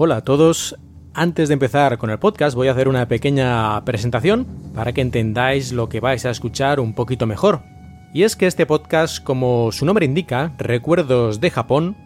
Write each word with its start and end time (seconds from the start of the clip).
Hola 0.00 0.18
a 0.18 0.20
todos. 0.20 0.76
Antes 1.12 1.48
de 1.48 1.54
empezar 1.54 1.98
con 1.98 2.10
el 2.10 2.20
podcast 2.20 2.54
voy 2.54 2.68
a 2.68 2.70
hacer 2.70 2.86
una 2.86 3.08
pequeña 3.08 3.84
presentación 3.84 4.46
para 4.72 4.92
que 4.92 5.00
entendáis 5.00 5.72
lo 5.72 5.88
que 5.88 5.98
vais 5.98 6.24
a 6.24 6.30
escuchar 6.30 6.78
un 6.78 6.94
poquito 6.94 7.26
mejor. 7.26 7.62
Y 8.14 8.22
es 8.22 8.36
que 8.36 8.46
este 8.46 8.64
podcast, 8.64 9.20
como 9.20 9.72
su 9.72 9.84
nombre 9.84 10.06
indica, 10.06 10.54
Recuerdos 10.56 11.40
de 11.40 11.50
Japón, 11.50 11.96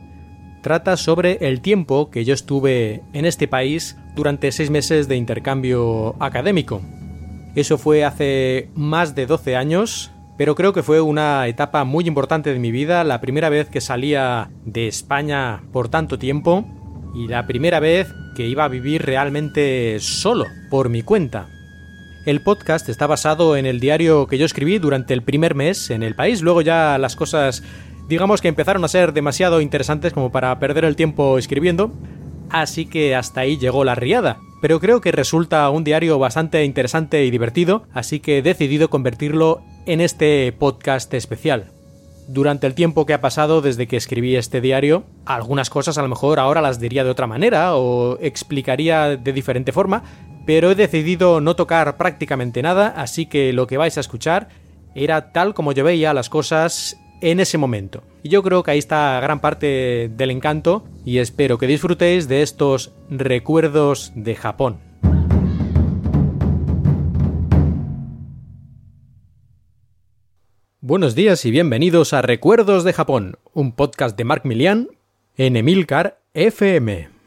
trata 0.62 0.96
sobre 0.96 1.46
el 1.46 1.60
tiempo 1.60 2.09
que 2.09 2.24
yo 2.24 2.32
estuve 2.32 3.02
en 3.12 3.27
este 3.27 3.46
país 3.46 3.98
durante 4.16 4.52
seis 4.52 4.70
meses 4.70 5.06
de 5.06 5.16
intercambio 5.16 6.16
académico. 6.18 6.80
Eso 7.54 7.77
fue 7.77 8.06
hace 8.06 8.70
más 8.74 9.15
de 9.15 9.27
12 9.27 9.54
años, 9.54 10.10
pero 10.38 10.54
creo 10.54 10.73
que 10.73 10.82
fue 10.82 11.02
una 11.02 11.46
etapa 11.46 11.84
muy 11.84 12.06
importante 12.06 12.54
de 12.54 12.59
mi 12.59 12.70
vida, 12.70 13.04
la 13.04 13.20
primera 13.20 13.51
vez 13.51 13.68
que 13.68 13.82
salía 13.82 14.51
de 14.65 14.88
España 14.88 15.62
por 15.73 15.90
tanto 15.90 16.18
tiempo 16.18 16.65
y 17.15 17.29
la 17.29 17.47
primera 17.47 17.80
vez 17.80 18.15
que 18.34 18.47
iba 18.47 18.65
a 18.65 18.69
vivir 18.69 19.02
realmente 19.02 19.98
solo, 20.01 20.47
por 20.71 20.89
mi 20.89 21.02
cuenta. 21.02 21.48
El 22.25 22.41
podcast 22.41 22.88
está 22.88 23.07
basado 23.07 23.57
en 23.57 23.66
el 23.66 23.80
diario 23.80 24.27
que 24.27 24.38
yo 24.38 24.47
escribí 24.47 24.79
durante 24.79 25.12
el 25.12 25.23
primer 25.23 25.55
mes 25.55 25.91
en 25.91 26.02
el 26.02 26.15
país, 26.15 26.41
luego 26.41 26.62
ya 26.62 26.97
las 26.98 27.16
cosas 27.16 27.62
digamos 28.09 28.41
que 28.41 28.48
empezaron 28.48 28.85
a 28.85 28.88
ser 28.88 29.12
demasiado 29.12 29.61
interesantes 29.61 30.12
como 30.12 30.30
para 30.30 30.59
perder 30.59 30.85
el 30.85 30.96
tiempo 30.96 31.38
escribiendo, 31.38 31.93
así 32.51 32.87
que 32.87 33.15
hasta 33.15 33.41
ahí 33.41 33.59
llegó 33.59 33.85
la 33.85 33.95
riada. 33.95 34.38
Pero 34.60 34.80
creo 34.80 35.01
que 35.01 35.13
resulta 35.13 35.69
un 35.71 35.82
diario 35.82 36.19
bastante 36.19 36.65
interesante 36.65 37.24
y 37.24 37.30
divertido, 37.30 37.85
así 37.93 38.21
que 38.21 38.38
he 38.38 38.43
decidido 38.43 38.91
convertirlo 38.91 39.63
en 39.87 40.01
este 40.01 40.52
podcast 40.52 41.13
especial 41.15 41.73
durante 42.28 42.66
el 42.66 42.74
tiempo 42.74 43.06
que 43.06 43.15
ha 43.15 43.20
pasado 43.20 43.60
desde 43.60 43.87
que 43.87 43.96
escribí 43.96 44.37
este 44.37 44.60
diario, 44.60 45.04
algunas 45.24 45.70
cosas 45.70 45.98
a 45.98 46.02
lo 46.02 46.09
mejor 46.09 46.38
ahora 46.38 46.60
las 46.60 46.80
diría 46.80 47.04
de 47.04 47.10
otra 47.10 47.26
manera 47.26 47.76
o 47.76 48.18
explicaría 48.20 49.16
de 49.16 49.32
diferente 49.32 49.73
forma, 49.73 50.02
pero 50.46 50.70
he 50.70 50.74
decidido 50.74 51.40
no 51.40 51.56
tocar 51.56 51.96
prácticamente 51.96 52.62
nada, 52.62 52.88
así 52.88 53.26
que 53.26 53.52
lo 53.52 53.66
que 53.66 53.76
vais 53.76 53.96
a 53.96 54.01
escuchar 54.01 54.48
era 54.95 55.32
tal 55.32 55.54
como 55.54 55.73
yo 55.73 55.84
veía 55.84 56.14
las 56.14 56.29
cosas 56.29 56.96
en 57.20 57.40
ese 57.40 57.56
momento. 57.59 58.02
Y 58.23 58.29
yo 58.29 58.42
creo 58.42 58.62
que 58.62 58.73
ahí 58.73 58.79
está 58.79 59.18
gran 59.20 59.40
parte 59.40 60.10
del 60.14 60.30
encanto 60.30 60.84
y 61.04 61.18
espero 61.18 61.59
que 61.59 61.66
disfrutéis 61.66 62.29
de 62.29 62.42
estos 62.42 62.92
recuerdos 63.09 64.12
de 64.14 64.34
Japón. 64.34 64.91
Buenos 70.93 71.15
días 71.15 71.47
y 71.47 71.50
bienvenidos 71.50 72.12
a 72.12 72.21
Recuerdos 72.21 72.84
de 72.84 72.93
Japón, 72.93 73.38
un 73.54 73.72
podcast 73.72 74.15
de 74.15 74.25
Mark 74.25 74.43
Milian 74.44 74.88
en 75.38 75.56
Emilcar 75.56 76.21
FM. 76.34 77.22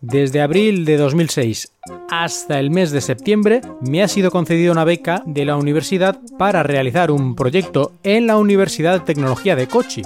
Desde 0.00 0.42
abril 0.42 0.84
de 0.84 0.96
2006 0.98 1.72
hasta 2.10 2.60
el 2.60 2.70
mes 2.70 2.90
de 2.90 3.00
septiembre 3.00 3.62
me 3.80 4.02
ha 4.02 4.08
sido 4.08 4.30
concedida 4.30 4.70
una 4.70 4.84
beca 4.84 5.22
de 5.26 5.44
la 5.44 5.56
universidad 5.56 6.18
para 6.38 6.62
realizar 6.62 7.10
un 7.10 7.34
proyecto 7.34 7.92
en 8.02 8.26
la 8.26 8.36
Universidad 8.36 8.92
de 8.94 9.04
Tecnología 9.04 9.56
de 9.56 9.66
Kochi, 9.66 10.02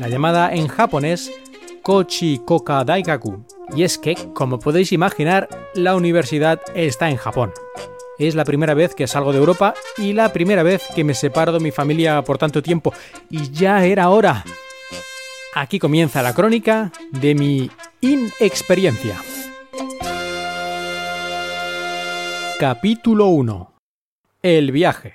la 0.00 0.08
llamada 0.08 0.52
en 0.52 0.68
japonés 0.68 1.32
Kochi 1.82 2.40
Koka 2.44 2.84
Daigaku. 2.84 3.44
Y 3.74 3.84
es 3.84 3.98
que, 3.98 4.16
como 4.34 4.58
podéis 4.58 4.92
imaginar, 4.92 5.48
la 5.74 5.96
universidad 5.96 6.60
está 6.74 7.08
en 7.08 7.16
Japón. 7.16 7.52
Es 8.18 8.34
la 8.34 8.44
primera 8.44 8.74
vez 8.74 8.94
que 8.94 9.06
salgo 9.06 9.32
de 9.32 9.38
Europa 9.38 9.74
y 9.96 10.12
la 10.12 10.32
primera 10.32 10.62
vez 10.62 10.82
que 10.94 11.04
me 11.04 11.14
separo 11.14 11.52
de 11.52 11.60
mi 11.60 11.70
familia 11.70 12.22
por 12.22 12.38
tanto 12.38 12.62
tiempo. 12.62 12.92
Y 13.30 13.50
ya 13.50 13.84
era 13.84 14.08
hora. 14.08 14.44
Aquí 15.58 15.78
comienza 15.78 16.20
la 16.20 16.34
crónica 16.34 16.92
de 17.12 17.34
mi 17.34 17.70
inexperiencia. 18.02 19.16
Capítulo 22.60 23.28
1 23.28 23.72
El 24.42 24.70
viaje 24.70 25.14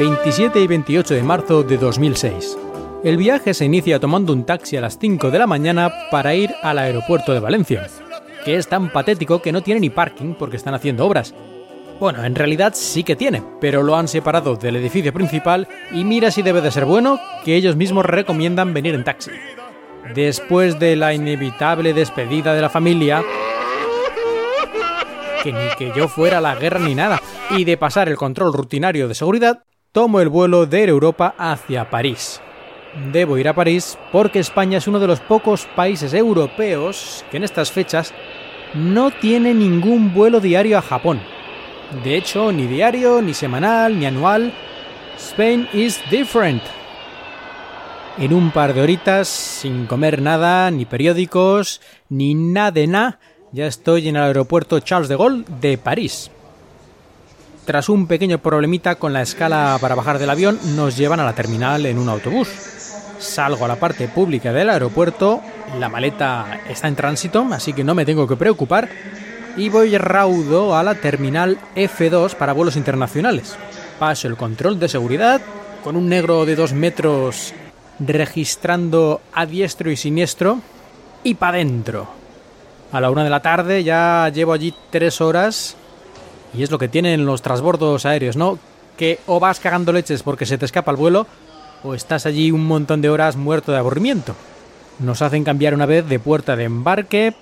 ...27 0.00 0.64
y 0.64 0.66
28 0.66 1.14
de 1.14 1.22
marzo 1.22 1.62
de 1.62 1.78
2006... 1.78 2.58
El 3.04 3.16
viaje 3.16 3.54
se 3.54 3.66
inicia 3.66 4.00
tomando 4.00 4.32
un 4.32 4.44
taxi 4.44 4.76
a 4.76 4.80
las 4.80 4.98
5 4.98 5.30
de 5.30 5.38
la 5.38 5.46
mañana 5.46 5.92
para 6.10 6.34
ir 6.34 6.50
al 6.64 6.78
aeropuerto 6.78 7.34
de 7.34 7.38
Valencia, 7.38 7.86
que 8.44 8.56
es 8.56 8.66
tan 8.66 8.90
patético 8.90 9.40
que 9.40 9.52
no 9.52 9.62
tiene 9.62 9.78
ni 9.78 9.90
parking 9.90 10.34
porque 10.34 10.56
están 10.56 10.74
haciendo 10.74 11.06
obras. 11.06 11.34
Bueno, 12.00 12.24
en 12.24 12.34
realidad 12.34 12.72
sí 12.74 13.04
que 13.04 13.14
tiene, 13.14 13.42
pero 13.60 13.82
lo 13.82 13.96
han 13.96 14.08
separado 14.08 14.56
del 14.56 14.76
edificio 14.76 15.12
principal 15.12 15.68
y 15.92 16.04
mira 16.04 16.30
si 16.30 16.42
debe 16.42 16.60
de 16.60 16.72
ser 16.72 16.84
bueno 16.84 17.20
que 17.44 17.54
ellos 17.54 17.76
mismos 17.76 18.04
recomiendan 18.04 18.74
venir 18.74 18.94
en 18.94 19.04
taxi. 19.04 19.30
Después 20.14 20.78
de 20.78 20.96
la 20.96 21.14
inevitable 21.14 21.94
despedida 21.94 22.52
de 22.52 22.60
la 22.60 22.68
familia, 22.68 23.22
que 25.42 25.52
ni 25.52 25.68
que 25.78 25.92
yo 25.96 26.08
fuera 26.08 26.38
a 26.38 26.40
la 26.40 26.56
guerra 26.56 26.80
ni 26.80 26.94
nada, 26.94 27.20
y 27.50 27.64
de 27.64 27.76
pasar 27.76 28.08
el 28.08 28.16
control 28.16 28.52
rutinario 28.52 29.06
de 29.06 29.14
seguridad, 29.14 29.62
tomo 29.92 30.20
el 30.20 30.28
vuelo 30.28 30.66
de 30.66 30.84
Europa 30.84 31.34
hacia 31.38 31.90
París. 31.90 32.40
Debo 33.12 33.38
ir 33.38 33.48
a 33.48 33.54
París 33.54 33.98
porque 34.10 34.40
España 34.40 34.78
es 34.78 34.88
uno 34.88 34.98
de 34.98 35.06
los 35.06 35.20
pocos 35.20 35.66
países 35.76 36.12
europeos 36.12 37.24
que 37.30 37.36
en 37.36 37.44
estas 37.44 37.70
fechas 37.70 38.12
no 38.74 39.10
tiene 39.10 39.54
ningún 39.54 40.12
vuelo 40.12 40.40
diario 40.40 40.76
a 40.78 40.82
Japón. 40.82 41.20
De 42.02 42.16
hecho, 42.16 42.52
ni 42.52 42.66
diario, 42.66 43.20
ni 43.22 43.34
semanal, 43.34 43.98
ni 43.98 44.06
anual. 44.06 44.52
Spain 45.18 45.68
is 45.72 46.00
different. 46.10 46.62
En 48.18 48.32
un 48.32 48.50
par 48.50 48.74
de 48.74 48.80
horitas, 48.80 49.28
sin 49.28 49.86
comer 49.86 50.22
nada, 50.22 50.70
ni 50.70 50.84
periódicos, 50.84 51.80
ni 52.08 52.34
nada 52.34 52.70
de 52.70 52.86
nada, 52.86 53.18
ya 53.52 53.66
estoy 53.66 54.08
en 54.08 54.16
el 54.16 54.22
aeropuerto 54.22 54.80
Charles 54.80 55.08
de 55.08 55.16
Gaulle 55.16 55.44
de 55.60 55.78
París. 55.78 56.30
Tras 57.64 57.88
un 57.88 58.06
pequeño 58.06 58.38
problemita 58.38 58.96
con 58.96 59.12
la 59.12 59.22
escala 59.22 59.78
para 59.80 59.94
bajar 59.94 60.18
del 60.18 60.30
avión, 60.30 60.58
nos 60.76 60.96
llevan 60.96 61.20
a 61.20 61.24
la 61.24 61.34
terminal 61.34 61.86
en 61.86 61.98
un 61.98 62.08
autobús. 62.08 62.48
Salgo 63.18 63.64
a 63.64 63.68
la 63.68 63.76
parte 63.76 64.06
pública 64.06 64.52
del 64.52 64.70
aeropuerto, 64.70 65.40
la 65.78 65.88
maleta 65.88 66.60
está 66.68 66.88
en 66.88 66.96
tránsito, 66.96 67.46
así 67.52 67.72
que 67.72 67.82
no 67.82 67.94
me 67.94 68.04
tengo 68.04 68.28
que 68.28 68.36
preocupar, 68.36 68.88
y 69.56 69.68
voy 69.68 69.96
raudo 69.96 70.76
a 70.76 70.82
la 70.82 70.94
terminal 70.94 71.58
F2 71.76 72.34
para 72.34 72.52
vuelos 72.52 72.76
internacionales. 72.76 73.56
Paso 73.98 74.28
el 74.28 74.36
control 74.36 74.80
de 74.80 74.88
seguridad 74.88 75.40
con 75.82 75.96
un 75.96 76.08
negro 76.08 76.44
de 76.44 76.56
dos 76.56 76.72
metros 76.72 77.54
registrando 77.98 79.20
a 79.32 79.46
diestro 79.46 79.90
y 79.90 79.96
siniestro 79.96 80.60
y 81.22 81.34
para 81.34 81.58
adentro. 81.58 82.08
A 82.92 83.00
la 83.00 83.10
una 83.10 83.24
de 83.24 83.30
la 83.30 83.42
tarde 83.42 83.84
ya 83.84 84.30
llevo 84.32 84.52
allí 84.52 84.74
tres 84.90 85.20
horas 85.20 85.76
y 86.52 86.62
es 86.62 86.70
lo 86.70 86.78
que 86.78 86.88
tienen 86.88 87.26
los 87.26 87.42
transbordos 87.42 88.06
aéreos, 88.06 88.36
¿no? 88.36 88.58
Que 88.96 89.18
o 89.26 89.40
vas 89.40 89.60
cagando 89.60 89.92
leches 89.92 90.22
porque 90.22 90.46
se 90.46 90.58
te 90.58 90.64
escapa 90.64 90.90
el 90.90 90.96
vuelo 90.96 91.26
o 91.82 91.94
estás 91.94 92.26
allí 92.26 92.50
un 92.50 92.66
montón 92.66 93.00
de 93.00 93.10
horas 93.10 93.36
muerto 93.36 93.72
de 93.72 93.78
aburrimiento. 93.78 94.34
Nos 95.00 95.22
hacen 95.22 95.44
cambiar 95.44 95.74
una 95.74 95.86
vez 95.86 96.08
de 96.08 96.18
puerta 96.18 96.56
de 96.56 96.64
embarque, 96.64 97.34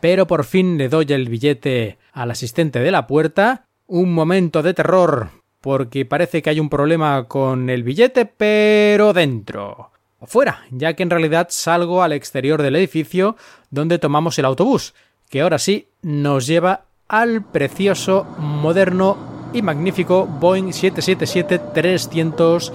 pero 0.00 0.26
por 0.26 0.44
fin 0.44 0.78
le 0.78 0.88
doy 0.88 1.06
el 1.10 1.28
billete 1.28 1.98
al 2.12 2.30
asistente 2.30 2.80
de 2.80 2.90
la 2.90 3.06
puerta. 3.06 3.66
Un 3.86 4.12
momento 4.12 4.62
de 4.62 4.74
terror 4.74 5.30
porque 5.60 6.04
parece 6.04 6.42
que 6.42 6.50
hay 6.50 6.60
un 6.60 6.68
problema 6.68 7.24
con 7.24 7.70
el 7.70 7.82
billete, 7.82 8.26
pero 8.26 9.12
dentro. 9.12 9.90
Fuera, 10.22 10.62
ya 10.70 10.94
que 10.94 11.02
en 11.02 11.10
realidad 11.10 11.48
salgo 11.50 12.00
al 12.02 12.12
exterior 12.12 12.62
del 12.62 12.76
edificio 12.76 13.36
donde 13.70 13.98
tomamos 13.98 14.38
el 14.38 14.46
autobús, 14.46 14.94
que 15.28 15.42
ahora 15.42 15.58
sí 15.58 15.88
nos 16.02 16.46
lleva 16.46 16.84
al 17.06 17.44
precioso, 17.44 18.24
moderno 18.38 19.50
y 19.52 19.60
magnífico 19.62 20.26
Boeing 20.26 20.72
777-300 20.72 22.72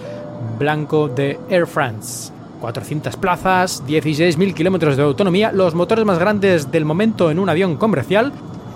blanco 0.58 1.08
de 1.08 1.40
Air 1.50 1.68
France. 1.68 2.34
400 2.64 3.18
plazas, 3.18 3.84
16.000 3.86 4.54
kilómetros 4.54 4.96
de 4.96 5.04
autonomía, 5.04 5.52
los 5.52 5.76
motores 5.76 6.06
más 6.06 6.18
grandes 6.18 6.72
del 6.72 6.86
momento 6.86 7.30
en 7.30 7.40
un 7.40 7.50
avión 7.50 7.76
comercial, 7.76 8.32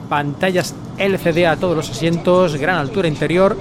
pantallas 0.10 0.76
LCD 0.98 1.46
a 1.46 1.56
todos 1.56 1.78
los 1.78 1.90
asientos, 1.90 2.58
gran 2.58 2.80
altura 2.80 3.08
interior, 3.08 3.56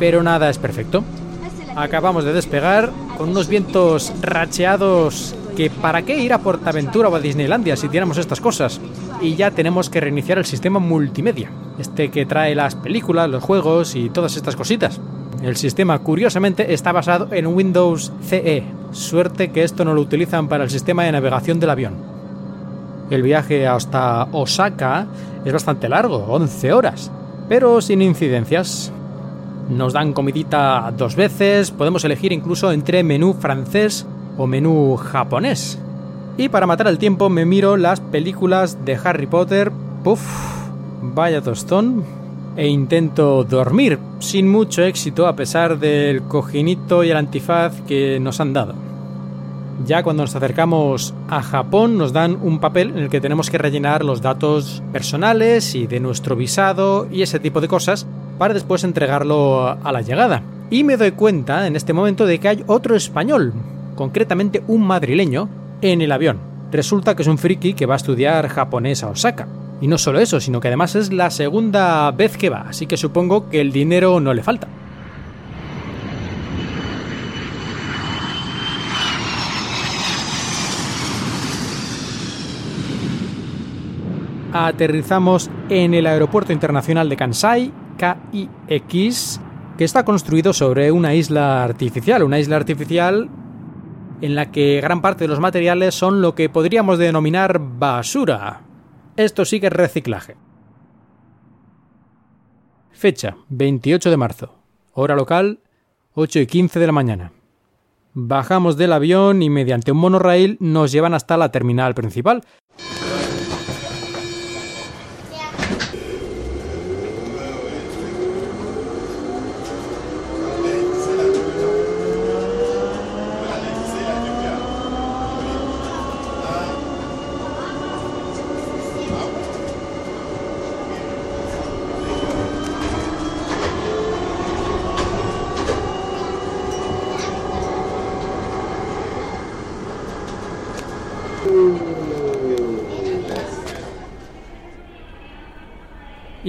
pero 0.00 0.24
nada 0.24 0.50
es 0.50 0.58
perfecto. 0.58 1.04
Acabamos 1.76 2.24
de 2.24 2.32
despegar 2.32 2.90
con 3.16 3.28
unos 3.28 3.46
vientos 3.46 4.12
racheados 4.22 5.36
que 5.56 5.70
para 5.70 6.02
qué 6.02 6.20
ir 6.20 6.32
a 6.32 6.38
Portaventura 6.38 7.08
o 7.08 7.14
a 7.14 7.20
Disneylandia 7.20 7.76
si 7.76 7.88
tenemos 7.88 8.18
estas 8.18 8.40
cosas. 8.40 8.80
Y 9.20 9.36
ya 9.36 9.52
tenemos 9.52 9.88
que 9.88 10.00
reiniciar 10.00 10.38
el 10.38 10.46
sistema 10.46 10.80
multimedia, 10.80 11.48
este 11.78 12.10
que 12.10 12.26
trae 12.26 12.56
las 12.56 12.74
películas, 12.74 13.30
los 13.30 13.44
juegos 13.44 13.94
y 13.94 14.10
todas 14.10 14.34
estas 14.36 14.56
cositas. 14.56 15.00
El 15.40 15.56
sistema, 15.56 15.98
curiosamente, 16.00 16.74
está 16.74 16.92
basado 16.92 17.28
en 17.32 17.46
Windows 17.46 18.12
CE. 18.22 18.64
Suerte 18.92 19.50
que 19.50 19.64
esto 19.64 19.84
no 19.84 19.94
lo 19.94 20.00
utilizan 20.00 20.48
para 20.48 20.64
el 20.64 20.70
sistema 20.70 21.04
de 21.04 21.12
navegación 21.12 21.58
del 21.58 21.70
avión. 21.70 21.94
El 23.10 23.22
viaje 23.22 23.66
hasta 23.66 24.24
Osaka 24.32 25.06
es 25.44 25.52
bastante 25.52 25.88
largo, 25.88 26.18
11 26.28 26.72
horas, 26.72 27.10
pero 27.48 27.80
sin 27.80 28.02
incidencias. 28.02 28.92
Nos 29.68 29.92
dan 29.92 30.12
comidita 30.12 30.92
dos 30.96 31.16
veces, 31.16 31.70
podemos 31.70 32.04
elegir 32.04 32.32
incluso 32.32 32.70
entre 32.72 33.02
menú 33.02 33.34
francés 33.34 34.06
o 34.38 34.46
menú 34.46 34.96
japonés. 34.96 35.78
Y 36.36 36.48
para 36.48 36.66
matar 36.66 36.86
el 36.86 36.98
tiempo 36.98 37.28
me 37.28 37.44
miro 37.44 37.76
las 37.76 38.00
películas 38.00 38.84
de 38.84 38.98
Harry 39.02 39.26
Potter, 39.26 39.72
puff, 40.02 40.22
vaya 41.02 41.42
tostón, 41.42 42.04
e 42.56 42.68
intento 42.68 43.44
dormir, 43.44 43.98
sin 44.18 44.50
mucho 44.50 44.82
éxito 44.82 45.26
a 45.26 45.36
pesar 45.36 45.78
del 45.78 46.22
cojinito 46.22 47.04
y 47.04 47.10
el 47.10 47.16
antifaz 47.16 47.80
que 47.82 48.18
nos 48.20 48.40
han 48.40 48.52
dado. 48.52 48.74
Ya 49.86 50.02
cuando 50.02 50.22
nos 50.22 50.36
acercamos 50.36 51.14
a 51.28 51.42
Japón 51.42 51.98
nos 51.98 52.12
dan 52.12 52.38
un 52.40 52.60
papel 52.60 52.90
en 52.90 52.98
el 52.98 53.08
que 53.08 53.20
tenemos 53.20 53.50
que 53.50 53.58
rellenar 53.58 54.04
los 54.04 54.22
datos 54.22 54.82
personales 54.92 55.74
y 55.74 55.86
de 55.86 55.98
nuestro 55.98 56.36
visado 56.36 57.08
y 57.10 57.22
ese 57.22 57.40
tipo 57.40 57.60
de 57.60 57.68
cosas 57.68 58.06
para 58.38 58.54
después 58.54 58.84
entregarlo 58.84 59.66
a 59.68 59.92
la 59.92 60.02
llegada. 60.02 60.42
Y 60.70 60.84
me 60.84 60.96
doy 60.96 61.12
cuenta 61.12 61.66
en 61.66 61.76
este 61.76 61.92
momento 61.92 62.26
de 62.26 62.38
que 62.38 62.48
hay 62.48 62.64
otro 62.66 62.94
español, 62.94 63.52
concretamente 63.94 64.62
un 64.68 64.82
madrileño, 64.86 65.48
en 65.80 66.00
el 66.00 66.12
avión. 66.12 66.38
Resulta 66.70 67.14
que 67.14 67.22
es 67.22 67.28
un 67.28 67.38
friki 67.38 67.74
que 67.74 67.86
va 67.86 67.94
a 67.94 67.96
estudiar 67.98 68.48
japonés 68.48 69.02
a 69.02 69.08
Osaka. 69.08 69.48
Y 69.82 69.88
no 69.88 69.98
solo 69.98 70.20
eso, 70.20 70.38
sino 70.38 70.60
que 70.60 70.68
además 70.68 70.94
es 70.94 71.12
la 71.12 71.28
segunda 71.28 72.08
vez 72.12 72.36
que 72.36 72.48
va, 72.48 72.66
así 72.68 72.86
que 72.86 72.96
supongo 72.96 73.48
que 73.48 73.60
el 73.60 73.72
dinero 73.72 74.20
no 74.20 74.32
le 74.32 74.44
falta. 74.44 74.68
Aterrizamos 84.52 85.50
en 85.68 85.94
el 85.94 86.06
Aeropuerto 86.06 86.52
Internacional 86.52 87.08
de 87.08 87.16
Kansai, 87.16 87.72
KIX, 87.98 89.40
que 89.76 89.84
está 89.84 90.04
construido 90.04 90.52
sobre 90.52 90.92
una 90.92 91.16
isla 91.16 91.64
artificial, 91.64 92.22
una 92.22 92.38
isla 92.38 92.54
artificial 92.54 93.28
en 94.20 94.36
la 94.36 94.52
que 94.52 94.80
gran 94.80 95.02
parte 95.02 95.24
de 95.24 95.28
los 95.28 95.40
materiales 95.40 95.96
son 95.96 96.22
lo 96.22 96.36
que 96.36 96.48
podríamos 96.48 96.98
denominar 96.98 97.58
basura. 97.58 98.60
Esto 99.16 99.44
sí 99.44 99.60
que 99.60 99.66
es 99.66 99.72
reciclaje. 99.72 100.36
Fecha 102.92 103.36
28 103.48 104.10
de 104.10 104.16
marzo. 104.16 104.54
Hora 104.94 105.14
local 105.14 105.60
8 106.14 106.40
y 106.40 106.46
15 106.46 106.78
de 106.78 106.86
la 106.86 106.92
mañana. 106.92 107.32
Bajamos 108.14 108.76
del 108.76 108.92
avión 108.92 109.42
y 109.42 109.48
mediante 109.48 109.92
un 109.92 109.98
monorail 109.98 110.58
nos 110.60 110.92
llevan 110.92 111.14
hasta 111.14 111.38
la 111.38 111.50
terminal 111.50 111.94
principal, 111.94 112.42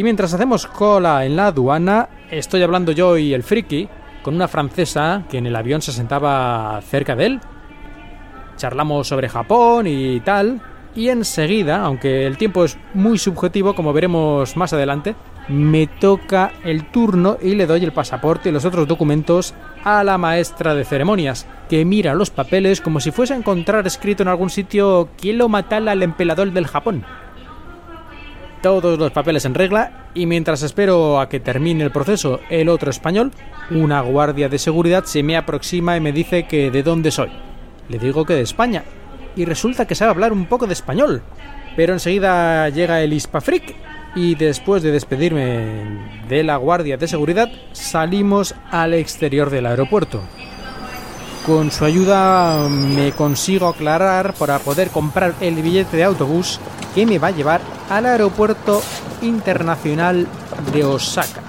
Mientras 0.03 0.33
hacemos 0.33 0.67
cola 0.67 1.25
en 1.25 1.37
la 1.37 1.47
aduana, 1.47 2.09
estoy 2.29 2.61
hablando 2.61 2.91
yo 2.91 3.17
y 3.17 3.33
el 3.33 3.41
friki 3.41 3.87
con 4.21 4.35
una 4.35 4.49
francesa 4.49 5.23
que 5.29 5.37
en 5.37 5.47
el 5.47 5.55
avión 5.55 5.81
se 5.81 5.93
sentaba 5.93 6.81
cerca 6.81 7.15
de 7.15 7.25
él. 7.25 7.39
Charlamos 8.57 9.07
sobre 9.07 9.29
Japón 9.29 9.87
y 9.87 10.19
tal. 10.19 10.61
Y 10.93 11.07
enseguida, 11.07 11.79
aunque 11.79 12.27
el 12.27 12.37
tiempo 12.37 12.65
es 12.65 12.77
muy 12.93 13.17
subjetivo, 13.17 13.75
como 13.75 13.93
veremos 13.93 14.57
más 14.57 14.73
adelante, 14.73 15.15
me 15.47 15.87
toca 15.87 16.51
el 16.65 16.91
turno 16.91 17.37
y 17.41 17.55
le 17.55 17.65
doy 17.65 17.85
el 17.85 17.93
pasaporte 17.93 18.49
y 18.49 18.51
los 18.51 18.65
otros 18.65 18.89
documentos 18.89 19.53
a 19.85 20.03
la 20.03 20.17
maestra 20.17 20.75
de 20.75 20.83
ceremonias, 20.83 21.47
que 21.69 21.85
mira 21.85 22.13
los 22.13 22.29
papeles 22.29 22.81
como 22.81 22.99
si 22.99 23.11
fuese 23.11 23.35
a 23.35 23.37
encontrar 23.37 23.87
escrito 23.87 24.21
en 24.21 24.29
algún 24.29 24.49
sitio 24.49 25.07
quién 25.17 25.37
lo 25.37 25.47
matala 25.47 25.93
al 25.93 26.03
emperador 26.03 26.51
del 26.51 26.67
Japón 26.67 27.05
todos 28.63 28.97
los 28.97 29.11
papeles 29.11 29.43
en 29.43 29.53
regla 29.53 30.07
y 30.15 30.25
mientras 30.25 30.63
espero 30.63 31.19
a 31.19 31.27
que 31.27 31.41
termine 31.41 31.83
el 31.83 31.91
proceso 31.91 32.39
el 32.49 32.69
otro 32.69 32.89
español, 32.89 33.31
una 33.69 33.99
guardia 33.99 34.47
de 34.47 34.57
seguridad 34.57 35.03
se 35.03 35.21
me 35.21 35.35
aproxima 35.35 35.97
y 35.97 35.99
me 35.99 36.13
dice 36.13 36.47
que 36.47 36.71
de 36.71 36.81
dónde 36.81 37.11
soy. 37.11 37.29
Le 37.89 37.99
digo 37.99 38.25
que 38.25 38.35
de 38.35 38.41
España 38.41 38.85
y 39.35 39.43
resulta 39.43 39.85
que 39.85 39.95
sabe 39.95 40.11
hablar 40.11 40.31
un 40.31 40.45
poco 40.45 40.65
de 40.65 40.73
español. 40.73 41.21
Pero 41.75 41.91
enseguida 41.91 42.69
llega 42.69 43.01
el 43.01 43.11
Hispafric 43.11 43.75
y 44.15 44.35
después 44.35 44.81
de 44.81 44.91
despedirme 44.91 46.21
de 46.29 46.43
la 46.43 46.55
guardia 46.55 46.95
de 46.95 47.09
seguridad 47.09 47.49
salimos 47.73 48.55
al 48.71 48.93
exterior 48.93 49.49
del 49.49 49.65
aeropuerto. 49.65 50.21
Con 51.45 51.69
su 51.69 51.83
ayuda 51.83 52.69
me 52.69 53.11
consigo 53.11 53.67
aclarar 53.67 54.33
para 54.35 54.59
poder 54.59 54.87
comprar 54.87 55.33
el 55.41 55.55
billete 55.55 55.97
de 55.97 56.05
autobús 56.05 56.61
que 56.95 57.05
me 57.05 57.19
va 57.19 57.27
a 57.27 57.31
llevar 57.31 57.59
al 57.89 58.05
aeropuerto 58.05 58.81
internacional 59.21 60.27
de 60.73 60.83
Osaka, 60.83 61.41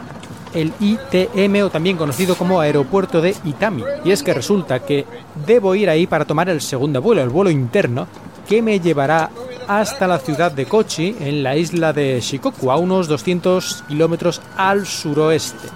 el 0.53 0.73
ITM 0.81 1.65
o 1.65 1.71
también 1.71 1.97
conocido 1.97 2.37
como 2.37 2.61
aeropuerto 2.61 3.21
de 3.21 3.35
Itami. 3.45 3.85
Y 4.05 4.13
es 4.13 4.23
que 4.23 4.35
resulta 4.35 4.81
que 4.81 5.05
debo 5.47 5.75
ir 5.75 5.91
ahí 5.91 6.07
para 6.07 6.25
tomar 6.25 6.49
el 6.49 6.61
segundo 6.61 7.03
vuelo, 7.03 7.23
el 7.23 7.31
vuelo 7.31 7.51
interno, 7.51 8.07
que 8.49 8.63
me 8.63 8.81
llevará 8.81 9.31
hasta 9.67 10.07
la 10.07 10.19
ciudad 10.19 10.53
de 10.53 10.67
Kochi, 10.67 11.17
en 11.21 11.43
la 11.43 11.57
isla 11.57 11.93
de 11.93 12.21
Shikoku, 12.21 12.71
a 12.71 12.77
unos 12.77 13.09
200 13.09 13.85
kilómetros 13.89 14.43
al 14.57 14.87
suroeste. 14.87 15.69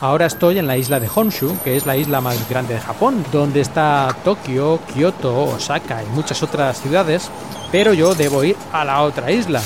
Ahora 0.00 0.26
estoy 0.26 0.58
en 0.58 0.66
la 0.66 0.78
isla 0.78 0.98
de 0.98 1.10
Honshu, 1.14 1.58
que 1.62 1.76
es 1.76 1.84
la 1.84 1.96
isla 1.96 2.22
más 2.22 2.48
grande 2.48 2.74
de 2.74 2.80
Japón, 2.80 3.22
donde 3.30 3.60
está 3.60 4.16
Tokio, 4.24 4.80
Kioto, 4.92 5.44
Osaka 5.44 6.02
y 6.02 6.06
muchas 6.06 6.42
otras 6.42 6.80
ciudades, 6.80 7.30
pero 7.70 7.92
yo 7.92 8.14
debo 8.14 8.42
ir 8.42 8.56
a 8.72 8.84
la 8.84 9.02
otra 9.02 9.30
isla. 9.30 9.60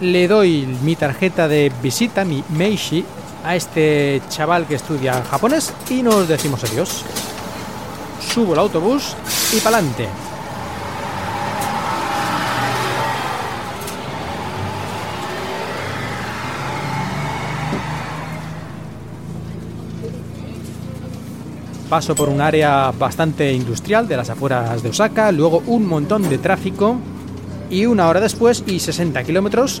Le 0.00 0.26
doy 0.28 0.66
mi 0.82 0.96
tarjeta 0.96 1.46
de 1.46 1.70
visita, 1.82 2.24
mi 2.24 2.42
Meishi, 2.48 3.04
a 3.44 3.54
este 3.54 4.22
chaval 4.30 4.66
que 4.66 4.76
estudia 4.76 5.22
japonés 5.22 5.74
y 5.90 6.02
nos 6.02 6.26
decimos 6.26 6.64
adiós. 6.64 7.04
Subo 8.32 8.54
el 8.54 8.60
autobús 8.60 9.14
y 9.54 9.60
pa'lante. 9.60 10.08
Paso 21.90 22.14
por 22.14 22.30
un 22.30 22.40
área 22.40 22.90
bastante 22.92 23.52
industrial 23.52 24.08
de 24.08 24.16
las 24.16 24.30
afueras 24.30 24.82
de 24.82 24.88
Osaka, 24.88 25.30
luego 25.30 25.62
un 25.66 25.86
montón 25.86 26.26
de 26.30 26.38
tráfico 26.38 26.96
y 27.70 27.86
una 27.86 28.08
hora 28.08 28.20
después 28.20 28.64
y 28.66 28.80
60 28.80 29.22
kilómetros 29.24 29.80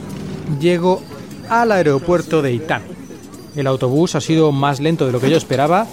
llego 0.60 1.02
al 1.48 1.72
aeropuerto 1.72 2.40
de 2.40 2.52
Itami. 2.52 2.86
El 3.56 3.66
autobús 3.66 4.14
ha 4.14 4.20
sido 4.20 4.52
más 4.52 4.80
lento 4.80 5.06
de 5.06 5.12
lo 5.12 5.20
que 5.20 5.28
yo 5.28 5.36
esperaba 5.36 5.86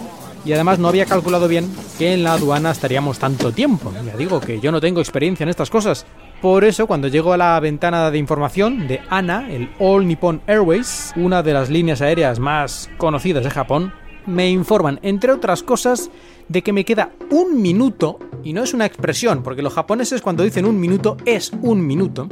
y 0.46 0.54
además 0.54 0.80
no 0.80 0.88
había 0.88 1.06
calculado 1.06 1.48
bien 1.48 1.70
que 1.98 2.14
en 2.14 2.24
la 2.24 2.34
aduana 2.34 2.72
estaríamos 2.72 3.20
tanto 3.20 3.52
tiempo. 3.52 3.92
Ya 4.06 4.16
digo 4.16 4.40
que 4.40 4.60
yo 4.60 4.72
no 4.72 4.80
tengo 4.80 5.02
experiencia 5.02 5.44
en 5.44 5.50
estas 5.50 5.70
cosas. 5.70 6.06
Por 6.42 6.64
eso, 6.64 6.86
cuando 6.86 7.08
llego 7.08 7.34
a 7.34 7.38
la 7.38 7.60
ventana 7.60 8.12
de 8.12 8.20
información 8.20 8.88
de 8.88 9.02
ANA, 9.10 9.52
el 9.52 9.72
All 9.80 10.08
Nippon 10.08 10.42
Airways, 10.46 11.12
una 11.16 11.42
de 11.42 11.54
las 11.54 11.72
líneas 11.72 12.02
aéreas 12.02 12.38
más 12.38 12.90
conocidas 12.98 13.44
de 13.44 13.50
Japón, 13.50 13.92
me 14.28 14.50
informan, 14.50 15.00
entre 15.02 15.32
otras 15.32 15.64
cosas, 15.64 16.12
de 16.48 16.62
que 16.62 16.74
me 16.74 16.86
queda 16.86 17.12
un 17.30 17.62
minuto, 17.62 18.20
y 18.44 18.54
no 18.54 18.64
es 18.64 18.74
una 18.74 18.86
expresión, 18.86 19.44
porque 19.44 19.62
los 19.62 19.74
japoneses 19.74 20.22
cuando 20.22 20.44
dicen 20.44 20.66
un 20.66 20.80
minuto 20.80 21.18
es 21.26 21.52
un 21.62 21.86
minuto, 21.86 22.30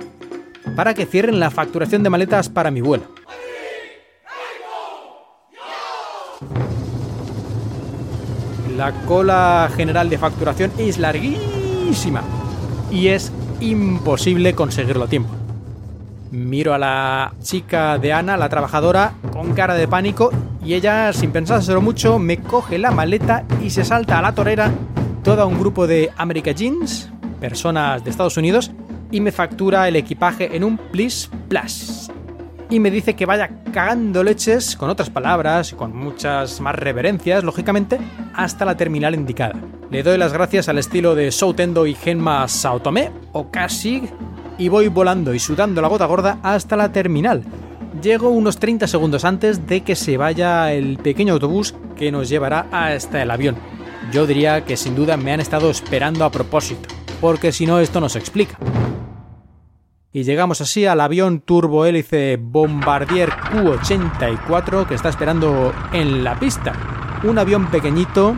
para 0.75 0.93
que 0.93 1.05
cierren 1.05 1.39
la 1.39 1.51
facturación 1.51 2.03
de 2.03 2.10
maletas 2.10 2.50
para 2.50 2.72
mi 2.72 2.81
vuelo. 2.81 3.05
La 8.75 8.91
cola 9.05 9.69
general 9.75 10.10
de 10.10 10.17
facturación 10.17 10.72
es 10.77 10.98
larguísima 10.98 12.24
y 12.91 13.07
es 13.07 13.31
imposible 13.62 14.53
conseguirlo 14.53 15.05
a 15.05 15.07
tiempo. 15.07 15.44
Miro 16.35 16.73
a 16.73 16.77
la 16.77 17.33
chica 17.41 17.97
de 17.97 18.11
Ana, 18.11 18.35
la 18.35 18.49
trabajadora, 18.49 19.13
con 19.31 19.53
cara 19.53 19.73
de 19.73 19.87
pánico 19.87 20.31
y 20.65 20.73
ella, 20.73 21.13
sin 21.13 21.31
pensárselo 21.31 21.79
mucho, 21.79 22.19
me 22.19 22.37
coge 22.37 22.77
la 22.77 22.91
maleta 22.91 23.45
y 23.63 23.69
se 23.69 23.85
salta 23.85 24.19
a 24.19 24.21
la 24.21 24.35
torera 24.35 24.69
todo 25.23 25.47
un 25.47 25.57
grupo 25.57 25.87
de 25.87 26.11
America 26.17 26.51
Jeans, 26.51 27.09
personas 27.39 28.03
de 28.03 28.09
Estados 28.09 28.35
Unidos, 28.35 28.71
y 29.11 29.21
me 29.21 29.31
factura 29.31 29.87
el 29.87 29.95
equipaje 29.95 30.55
en 30.55 30.65
un 30.65 30.77
Please 30.77 31.29
Plus. 31.47 32.11
Y 32.69 32.81
me 32.81 32.91
dice 32.91 33.15
que 33.15 33.25
vaya 33.25 33.49
cagando 33.71 34.21
leches, 34.21 34.75
con 34.75 34.89
otras 34.89 35.09
palabras, 35.09 35.73
con 35.73 35.95
muchas 35.95 36.59
más 36.59 36.75
reverencias, 36.75 37.45
lógicamente, 37.45 37.97
hasta 38.33 38.65
la 38.65 38.75
terminal 38.75 39.15
indicada. 39.15 39.55
Le 39.89 40.03
doy 40.03 40.17
las 40.17 40.33
gracias 40.33 40.67
al 40.67 40.79
estilo 40.79 41.15
de 41.15 41.31
Soutendo 41.31 41.87
y 41.87 41.95
Genma 41.95 42.47
Sao 42.49 42.81
Tomé, 42.81 43.09
o 43.31 43.49
casi, 43.49 44.03
y 44.57 44.69
voy 44.69 44.88
volando 44.88 45.33
y 45.33 45.39
sudando 45.39 45.81
la 45.81 45.88
gota 45.88 46.05
gorda 46.05 46.39
hasta 46.43 46.75
la 46.75 46.91
terminal. 46.91 47.43
Llego 48.01 48.29
unos 48.29 48.57
30 48.57 48.88
segundos 48.88 49.25
antes 49.25 49.67
de 49.67 49.81
que 49.81 49.95
se 49.95 50.17
vaya 50.17 50.74
el 50.74 50.97
pequeño 50.97 51.33
autobús 51.33 51.75
que 51.95 52.12
nos 52.12 52.29
llevará 52.29 52.67
hasta 52.71 53.21
el 53.21 53.31
avión. 53.31 53.55
Yo 54.12 54.27
diría 54.27 54.65
que 54.65 54.77
sin 54.77 54.95
duda 54.95 55.17
me 55.17 55.31
han 55.31 55.39
estado 55.39 55.69
esperando 55.69 56.25
a 56.25 56.31
propósito, 56.31 56.89
porque 57.21 57.51
si 57.51 57.65
no 57.65 57.79
esto 57.79 58.00
no 58.00 58.09
se 58.09 58.19
explica 58.19 58.57
y 60.15 60.24
llegamos 60.24 60.62
así 60.62 60.85
al 60.85 61.01
avión 61.01 61.41
turbohélice 61.41 62.38
Bombardier 62.41 63.29
Q-84 63.51 64.88
que 64.88 64.95
está 64.95 65.09
esperando 65.09 65.74
en 65.91 66.24
la 66.24 66.39
pista. 66.39 66.71
Un 67.25 67.38
avión 67.38 67.67
pequeñito, 67.69 68.33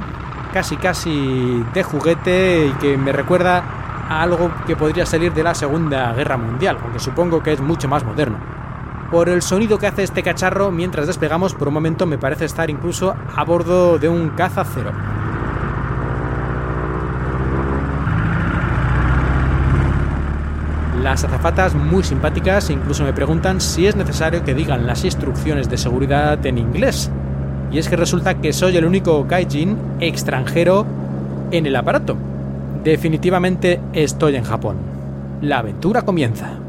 casi 0.51 0.75
casi 0.77 1.63
de 1.75 1.83
juguete 1.83 2.65
y 2.65 2.71
que 2.79 2.97
me 2.97 3.11
recuerda 3.11 3.76
algo 4.09 4.51
que 4.65 4.75
podría 4.75 5.05
salir 5.05 5.33
de 5.33 5.43
la 5.43 5.55
Segunda 5.55 6.13
Guerra 6.13 6.37
Mundial, 6.37 6.77
aunque 6.81 6.99
supongo 6.99 7.43
que 7.43 7.53
es 7.53 7.61
mucho 7.61 7.87
más 7.87 8.03
moderno. 8.03 8.37
Por 9.11 9.29
el 9.29 9.41
sonido 9.41 9.77
que 9.77 9.87
hace 9.87 10.03
este 10.03 10.23
cacharro 10.23 10.71
mientras 10.71 11.07
despegamos, 11.07 11.53
por 11.53 11.69
un 11.69 11.73
momento 11.73 12.05
me 12.05 12.17
parece 12.17 12.45
estar 12.45 12.69
incluso 12.69 13.15
a 13.35 13.43
bordo 13.45 13.97
de 13.97 14.09
un 14.09 14.29
caza 14.29 14.65
cero. 14.65 14.91
Las 21.01 21.23
azafatas 21.23 21.73
muy 21.73 22.03
simpáticas 22.03 22.69
incluso 22.69 23.05
me 23.05 23.13
preguntan 23.13 23.61
si 23.61 23.87
es 23.87 23.95
necesario 23.95 24.43
que 24.43 24.53
digan 24.53 24.85
las 24.85 25.05
instrucciones 25.05 25.69
de 25.69 25.77
seguridad 25.77 26.45
en 26.45 26.57
inglés. 26.57 27.09
Y 27.71 27.77
es 27.77 27.87
que 27.87 27.95
resulta 27.95 28.41
que 28.41 28.51
soy 28.51 28.75
el 28.75 28.85
único 28.85 29.23
gaijin 29.25 29.77
extranjero 30.01 30.85
en 31.51 31.65
el 31.65 31.77
aparato. 31.77 32.17
Definitivamente 32.87 33.81
estoy 33.91 34.37
en 34.37 34.45
Japón. 34.45 34.77
La 35.41 35.57
aventura 35.57 36.03
comienza. 36.03 36.66